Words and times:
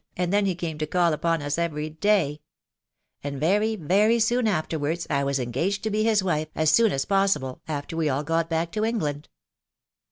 and 0.17 0.33
then 0.33 0.47
he 0.47 0.55
came 0.55 0.79
to 0.79 0.87
call 0.87 1.13
upon 1.13 1.43
us 1.43 1.59
every 1.59 1.87
day; 1.91 2.41
and 3.23 3.39
very, 3.39 3.75
very, 3.75 3.75
very 3.87 4.19
soon 4.19 4.47
afterwards, 4.47 5.05
I 5.11 5.23
was 5.23 5.39
en 5.39 5.51
gaged 5.51 5.83
to 5.83 5.91
be 5.91 6.03
his 6.03 6.23
wife 6.23 6.47
as 6.55 6.71
soon 6.71 6.91
as 6.91 7.05
possible, 7.05 7.61
after 7.67 7.95
we 7.95 8.09
all 8.09 8.23
got 8.23 8.49
back 8.49 8.71
to 8.71 8.83
England." 8.83 9.29